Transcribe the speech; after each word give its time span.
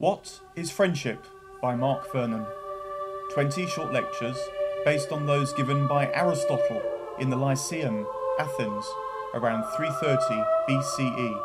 What 0.00 0.40
is 0.56 0.70
Friendship 0.70 1.26
by 1.60 1.74
Mark 1.74 2.10
Vernon. 2.10 2.46
20 3.34 3.66
short 3.66 3.92
lectures 3.92 4.38
based 4.82 5.12
on 5.12 5.26
those 5.26 5.52
given 5.52 5.86
by 5.86 6.10
Aristotle 6.14 6.80
in 7.18 7.28
the 7.28 7.36
Lyceum, 7.36 8.06
Athens, 8.38 8.86
around 9.34 9.70
330 9.76 10.42
BCE. 10.66 11.42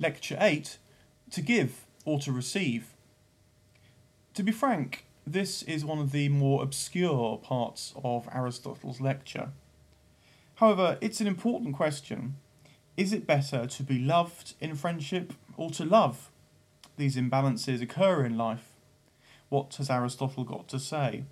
Lecture 0.00 0.36
8 0.40 0.78
To 1.30 1.40
give 1.40 1.86
or 2.04 2.18
to 2.18 2.32
receive. 2.32 2.96
To 4.34 4.42
be 4.42 4.50
frank, 4.50 5.04
this 5.24 5.62
is 5.62 5.84
one 5.84 6.00
of 6.00 6.10
the 6.10 6.28
more 6.28 6.64
obscure 6.64 7.38
parts 7.38 7.94
of 8.02 8.28
Aristotle's 8.34 9.00
lecture. 9.00 9.50
However, 10.56 10.98
it's 11.00 11.20
an 11.20 11.28
important 11.28 11.76
question. 11.76 12.34
Is 12.96 13.12
it 13.12 13.26
better 13.26 13.66
to 13.66 13.82
be 13.82 13.98
loved 13.98 14.54
in 14.60 14.74
friendship 14.74 15.32
or 15.56 15.70
to 15.70 15.84
love? 15.84 16.30
These 16.96 17.16
imbalances 17.16 17.80
occur 17.80 18.24
in 18.24 18.36
life. 18.36 18.74
What 19.48 19.74
has 19.76 19.90
Aristotle 19.90 20.44
got 20.44 20.68
to 20.68 20.78
say? 20.78 21.24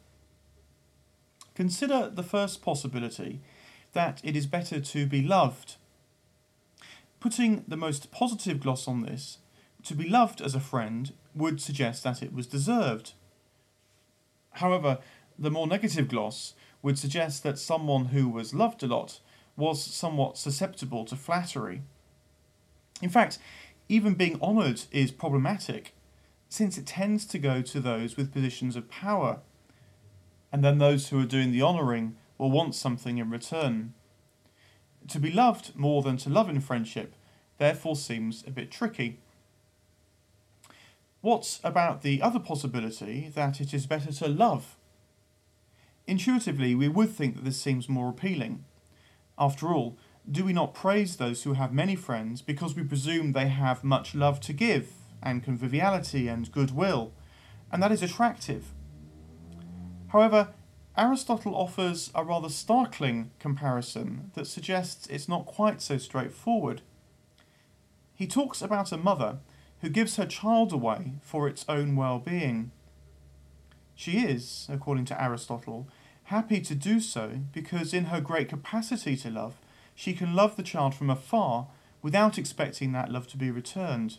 Consider 1.54 2.08
the 2.08 2.22
first 2.22 2.62
possibility 2.62 3.40
that 3.92 4.20
it 4.22 4.36
is 4.36 4.46
better 4.46 4.80
to 4.80 5.06
be 5.06 5.22
loved. 5.22 5.76
Putting 7.20 7.64
the 7.66 7.76
most 7.76 8.10
positive 8.12 8.60
gloss 8.60 8.86
on 8.86 9.02
this, 9.02 9.38
to 9.84 9.94
be 9.94 10.08
loved 10.08 10.40
as 10.40 10.54
a 10.54 10.60
friend 10.60 11.12
would 11.34 11.60
suggest 11.60 12.04
that 12.04 12.22
it 12.22 12.32
was 12.32 12.46
deserved. 12.46 13.12
However, 14.52 14.98
the 15.38 15.50
more 15.50 15.66
negative 15.66 16.08
gloss 16.08 16.54
would 16.82 16.98
suggest 16.98 17.42
that 17.42 17.58
someone 17.58 18.06
who 18.06 18.28
was 18.28 18.54
loved 18.54 18.82
a 18.82 18.86
lot 18.86 19.20
was 19.58 19.82
somewhat 19.82 20.38
susceptible 20.38 21.04
to 21.04 21.16
flattery. 21.16 21.82
In 23.02 23.10
fact, 23.10 23.38
even 23.88 24.14
being 24.14 24.40
honoured 24.40 24.82
is 24.92 25.10
problematic, 25.10 25.94
since 26.48 26.78
it 26.78 26.86
tends 26.86 27.26
to 27.26 27.38
go 27.38 27.60
to 27.60 27.80
those 27.80 28.16
with 28.16 28.32
positions 28.32 28.76
of 28.76 28.88
power, 28.88 29.40
and 30.52 30.64
then 30.64 30.78
those 30.78 31.08
who 31.08 31.20
are 31.20 31.26
doing 31.26 31.52
the 31.52 31.62
honouring 31.62 32.16
will 32.38 32.50
want 32.50 32.74
something 32.74 33.18
in 33.18 33.30
return. 33.30 33.92
To 35.08 35.18
be 35.18 35.30
loved 35.30 35.76
more 35.76 36.02
than 36.02 36.16
to 36.18 36.30
love 36.30 36.48
in 36.48 36.60
friendship 36.60 37.14
therefore 37.58 37.96
seems 37.96 38.44
a 38.46 38.50
bit 38.50 38.70
tricky. 38.70 39.18
What 41.20 41.58
about 41.64 42.02
the 42.02 42.22
other 42.22 42.38
possibility 42.38 43.30
that 43.34 43.60
it 43.60 43.74
is 43.74 43.86
better 43.86 44.12
to 44.12 44.28
love? 44.28 44.76
Intuitively, 46.06 46.74
we 46.74 46.88
would 46.88 47.10
think 47.10 47.34
that 47.34 47.44
this 47.44 47.60
seems 47.60 47.88
more 47.88 48.08
appealing. 48.08 48.64
After 49.38 49.68
all, 49.68 49.96
do 50.30 50.44
we 50.44 50.52
not 50.52 50.74
praise 50.74 51.16
those 51.16 51.44
who 51.44 51.54
have 51.54 51.72
many 51.72 51.94
friends 51.94 52.42
because 52.42 52.74
we 52.74 52.82
presume 52.82 53.32
they 53.32 53.48
have 53.48 53.84
much 53.84 54.14
love 54.14 54.40
to 54.40 54.52
give, 54.52 54.90
and 55.22 55.42
conviviality 55.42 56.28
and 56.28 56.50
goodwill, 56.52 57.12
and 57.72 57.82
that 57.82 57.92
is 57.92 58.02
attractive? 58.02 58.74
However, 60.08 60.48
Aristotle 60.96 61.54
offers 61.54 62.10
a 62.14 62.24
rather 62.24 62.48
startling 62.48 63.30
comparison 63.38 64.32
that 64.34 64.46
suggests 64.46 65.06
it's 65.06 65.28
not 65.28 65.46
quite 65.46 65.80
so 65.80 65.96
straightforward. 65.96 66.82
He 68.14 68.26
talks 68.26 68.60
about 68.60 68.90
a 68.90 68.96
mother 68.96 69.38
who 69.80 69.88
gives 69.88 70.16
her 70.16 70.26
child 70.26 70.72
away 70.72 71.12
for 71.22 71.46
its 71.46 71.64
own 71.68 71.94
well 71.94 72.18
being. 72.18 72.72
She 73.94 74.18
is, 74.18 74.66
according 74.68 75.04
to 75.06 75.22
Aristotle, 75.22 75.88
happy 76.28 76.60
to 76.60 76.74
do 76.74 77.00
so 77.00 77.40
because, 77.52 77.94
in 77.94 78.04
her 78.06 78.20
great 78.20 78.50
capacity 78.50 79.16
to 79.16 79.30
love, 79.30 79.54
she 79.94 80.12
can 80.12 80.34
love 80.34 80.56
the 80.56 80.62
child 80.62 80.94
from 80.94 81.08
afar 81.10 81.68
without 82.02 82.38
expecting 82.38 82.92
that 82.92 83.10
love 83.10 83.26
to 83.26 83.36
be 83.36 83.50
returned. 83.50 84.18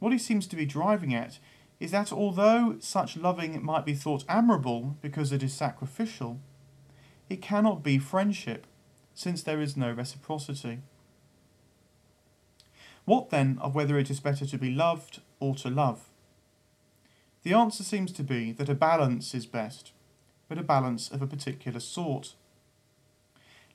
What 0.00 0.12
he 0.12 0.18
seems 0.18 0.46
to 0.48 0.56
be 0.56 0.66
driving 0.66 1.14
at 1.14 1.38
is 1.78 1.92
that 1.92 2.12
although 2.12 2.76
such 2.80 3.16
loving 3.16 3.64
might 3.64 3.86
be 3.86 3.94
thought 3.94 4.24
admirable 4.28 4.96
because 5.00 5.32
it 5.32 5.42
is 5.42 5.54
sacrificial, 5.54 6.40
it 7.30 7.40
cannot 7.40 7.82
be 7.82 7.98
friendship, 7.98 8.66
since 9.14 9.42
there 9.42 9.60
is 9.60 9.76
no 9.76 9.92
reciprocity. 9.92 10.80
What 13.04 13.30
then 13.30 13.58
of 13.60 13.74
whether 13.74 13.98
it 13.98 14.10
is 14.10 14.20
better 14.20 14.46
to 14.46 14.58
be 14.58 14.70
loved 14.70 15.20
or 15.38 15.54
to 15.56 15.70
love? 15.70 16.10
The 17.44 17.54
answer 17.54 17.84
seems 17.84 18.12
to 18.12 18.24
be 18.24 18.52
that 18.52 18.68
a 18.68 18.74
balance 18.74 19.34
is 19.34 19.46
best, 19.46 19.92
but 20.48 20.58
a 20.58 20.62
balance 20.62 21.10
of 21.10 21.22
a 21.22 21.26
particular 21.26 21.80
sort. 21.80 22.34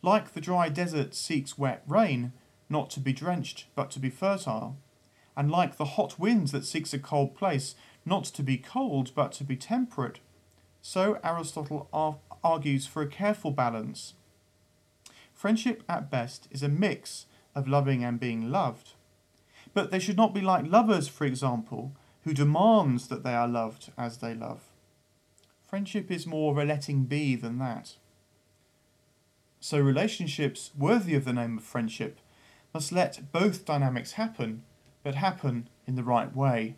Like 0.02 0.34
the 0.34 0.42
dry 0.42 0.70
desert 0.70 1.14
seeks 1.14 1.58
wet 1.58 1.84
rain, 1.88 2.32
not 2.70 2.90
to 2.92 3.00
be 3.00 3.14
drenched, 3.14 3.66
but 3.76 3.92
to 3.92 4.00
be 4.00 4.10
fertile, 4.10 4.78
and 5.36 5.52
like 5.52 5.78
the 5.78 5.86
hot 5.86 6.20
wind 6.20 6.50
that 6.50 6.66
seeks 6.66 6.94
a 6.94 7.00
cold 7.00 7.36
place, 7.36 7.76
not 8.06 8.24
to 8.26 8.44
be 8.44 8.58
cold, 8.58 9.12
but 9.16 9.32
to 9.34 9.44
be 9.44 9.56
temperate, 9.56 10.20
so 10.82 11.20
Aristotle 11.24 11.90
ar- 11.92 12.18
argues 12.44 12.88
for 12.88 13.02
a 13.02 13.08
careful 13.08 13.52
balance. 13.52 14.14
Friendship 15.34 15.84
at 15.88 16.10
best 16.10 16.48
is 16.52 16.64
a 16.64 16.70
mix 16.70 17.26
of 17.56 17.68
loving 17.68 18.04
and 18.04 18.20
being 18.20 18.52
loved. 18.52 18.94
But 19.74 19.92
they 19.92 20.00
should 20.00 20.18
not 20.18 20.34
be 20.34 20.42
like 20.42 20.70
lovers, 20.70 21.08
for 21.08 21.26
example, 21.26 21.94
who 22.24 22.34
demands 22.34 23.08
that 23.08 23.24
they 23.24 23.34
are 23.34 23.48
loved 23.48 23.92
as 23.98 24.18
they 24.18 24.34
love. 24.34 24.69
Friendship 25.70 26.10
is 26.10 26.26
more 26.26 26.60
a 26.60 26.66
letting 26.66 27.04
be 27.04 27.36
than 27.36 27.60
that. 27.60 27.94
So 29.60 29.80
relationships 29.80 30.72
worthy 30.76 31.14
of 31.14 31.26
the 31.26 31.34
name 31.34 31.60
of 31.60 31.64
friendship 31.64 32.18
must 32.74 32.92
let 32.92 33.32
both 33.32 33.66
dynamics 33.66 34.14
happen, 34.14 34.64
but 35.04 35.14
happen 35.14 35.70
in 35.86 35.94
the 35.94 36.02
right 36.02 36.36
way. 36.36 36.76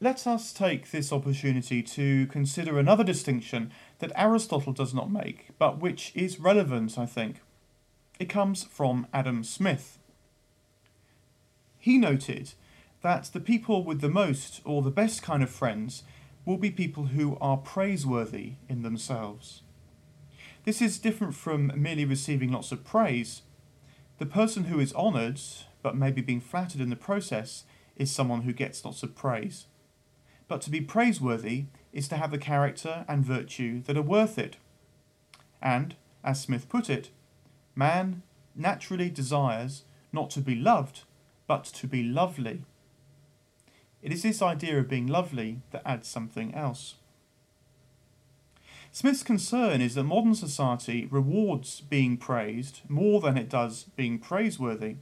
Let 0.00 0.26
us 0.26 0.52
take 0.52 0.90
this 0.90 1.12
opportunity 1.12 1.82
to 1.82 2.26
consider 2.26 2.78
another 2.78 3.04
distinction 3.04 3.72
that 3.98 4.12
Aristotle 4.14 4.72
does 4.72 4.94
not 4.94 5.10
make, 5.10 5.48
but 5.58 5.78
which 5.78 6.12
is 6.14 6.40
relevant, 6.40 6.98
I 6.98 7.06
think. 7.06 7.40
It 8.18 8.28
comes 8.28 8.64
from 8.64 9.06
Adam 9.12 9.44
Smith. 9.44 9.98
He 11.78 11.98
noted 11.98 12.54
that 13.02 13.30
the 13.32 13.40
people 13.40 13.84
with 13.84 14.00
the 14.00 14.08
most 14.08 14.60
or 14.64 14.82
the 14.82 14.90
best 14.90 15.22
kind 15.22 15.42
of 15.42 15.50
friends 15.50 16.02
will 16.44 16.56
be 16.56 16.70
people 16.70 17.06
who 17.06 17.36
are 17.40 17.56
praiseworthy 17.56 18.54
in 18.68 18.82
themselves. 18.82 19.62
This 20.64 20.82
is 20.82 20.98
different 20.98 21.34
from 21.34 21.72
merely 21.76 22.04
receiving 22.04 22.52
lots 22.52 22.72
of 22.72 22.84
praise. 22.84 23.42
The 24.18 24.26
person 24.26 24.64
who 24.64 24.80
is 24.80 24.94
honoured, 24.94 25.40
but 25.82 25.96
maybe 25.96 26.20
being 26.20 26.40
flattered 26.40 26.80
in 26.80 26.90
the 26.90 26.96
process, 26.96 27.64
is 27.96 28.10
someone 28.10 28.42
who 28.42 28.52
gets 28.52 28.84
lots 28.84 29.02
of 29.02 29.14
praise. 29.14 29.66
But 30.48 30.60
to 30.62 30.70
be 30.70 30.80
praiseworthy 30.80 31.66
is 31.92 32.08
to 32.08 32.16
have 32.16 32.30
the 32.30 32.38
character 32.38 33.04
and 33.08 33.24
virtue 33.24 33.82
that 33.82 33.96
are 33.96 34.02
worth 34.02 34.38
it. 34.38 34.56
And, 35.62 35.94
as 36.22 36.40
Smith 36.40 36.68
put 36.68 36.88
it, 36.90 37.10
man 37.74 38.22
naturally 38.54 39.08
desires 39.08 39.84
not 40.12 40.30
to 40.30 40.40
be 40.40 40.54
loved, 40.54 41.02
but 41.46 41.64
to 41.64 41.86
be 41.86 42.02
lovely. 42.02 42.62
It 44.02 44.12
is 44.12 44.22
this 44.22 44.42
idea 44.42 44.78
of 44.78 44.88
being 44.88 45.06
lovely 45.06 45.60
that 45.70 45.82
adds 45.84 46.08
something 46.08 46.54
else. 46.54 46.96
Smith's 48.90 49.22
concern 49.22 49.80
is 49.80 49.94
that 49.94 50.04
modern 50.04 50.34
society 50.34 51.06
rewards 51.10 51.80
being 51.82 52.16
praised 52.16 52.80
more 52.88 53.20
than 53.20 53.36
it 53.36 53.48
does 53.48 53.84
being 53.96 54.18
praiseworthy. 54.18 54.96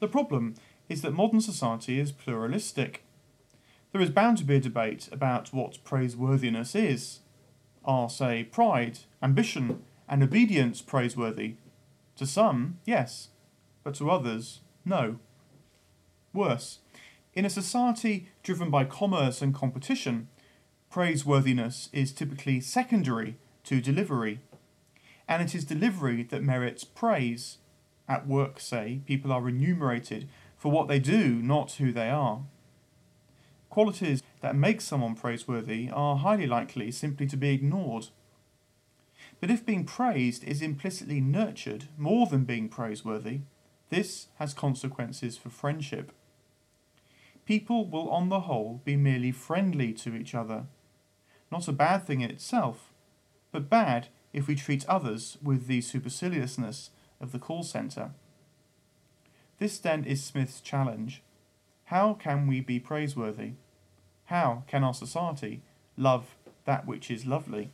The 0.00 0.08
problem 0.08 0.54
is 0.88 1.02
that 1.02 1.12
modern 1.12 1.40
society 1.40 2.00
is 2.00 2.12
pluralistic. 2.12 3.04
There 3.92 4.00
is 4.00 4.10
bound 4.10 4.38
to 4.38 4.44
be 4.44 4.56
a 4.56 4.60
debate 4.60 5.08
about 5.10 5.52
what 5.52 5.82
praiseworthiness 5.84 6.76
is. 6.76 7.20
Are, 7.84 8.08
say, 8.08 8.44
pride, 8.44 9.00
ambition, 9.22 9.82
and 10.08 10.22
obedience 10.22 10.80
praiseworthy? 10.80 11.56
To 12.16 12.26
some, 12.26 12.78
yes, 12.84 13.30
but 13.82 13.94
to 13.96 14.10
others, 14.10 14.60
no. 14.84 15.18
Worse, 16.32 16.78
in 17.34 17.44
a 17.44 17.50
society 17.50 18.28
driven 18.42 18.70
by 18.70 18.84
commerce 18.84 19.42
and 19.42 19.54
competition, 19.54 20.28
praiseworthiness 20.92 21.88
is 21.92 22.12
typically 22.12 22.60
secondary 22.60 23.36
to 23.64 23.80
delivery, 23.80 24.40
and 25.26 25.42
it 25.42 25.54
is 25.54 25.64
delivery 25.64 26.22
that 26.24 26.42
merits 26.42 26.84
praise. 26.84 27.58
At 28.08 28.26
work, 28.26 28.58
say, 28.60 29.00
people 29.06 29.32
are 29.32 29.40
remunerated 29.40 30.28
for 30.56 30.70
what 30.70 30.88
they 30.88 30.98
do, 30.98 31.34
not 31.34 31.72
who 31.72 31.92
they 31.92 32.10
are. 32.10 32.42
Qualities 33.70 34.22
that 34.40 34.56
make 34.56 34.80
someone 34.80 35.14
praiseworthy 35.14 35.88
are 35.90 36.16
highly 36.16 36.46
likely 36.46 36.90
simply 36.90 37.26
to 37.28 37.36
be 37.36 37.54
ignored. 37.54 38.08
But 39.40 39.50
if 39.50 39.64
being 39.64 39.84
praised 39.84 40.44
is 40.44 40.60
implicitly 40.60 41.20
nurtured 41.20 41.86
more 41.96 42.26
than 42.26 42.44
being 42.44 42.68
praiseworthy, 42.68 43.40
this 43.88 44.26
has 44.38 44.52
consequences 44.54 45.38
for 45.38 45.50
friendship. 45.50 46.12
people 47.50 47.84
will 47.84 48.08
on 48.10 48.28
the 48.28 48.42
whole 48.42 48.80
be 48.84 48.96
merely 48.96 49.32
friendly 49.32 49.92
to 49.92 50.14
each 50.14 50.36
other. 50.36 50.66
Not 51.50 51.66
a 51.66 51.72
bad 51.72 52.06
thing 52.06 52.20
in 52.20 52.30
itself, 52.30 52.92
but 53.50 53.68
bad 53.68 54.06
if 54.32 54.46
we 54.46 54.54
treat 54.54 54.86
others 54.86 55.36
with 55.42 55.66
the 55.66 55.80
superciliousness 55.80 56.90
of 57.20 57.32
the 57.32 57.40
call 57.40 57.64
centre. 57.64 58.12
This 59.58 59.80
then 59.80 60.04
is 60.04 60.22
Smith's 60.22 60.60
challenge. 60.60 61.22
How 61.90 62.14
can 62.14 62.46
we 62.46 62.60
be 62.60 62.78
praiseworthy? 62.78 63.54
How 64.26 64.62
can 64.68 64.84
our 64.84 64.94
society 64.94 65.62
love 65.96 66.36
that 66.64 66.86
which 66.86 67.10
is 67.10 67.26
lovely? 67.26 67.72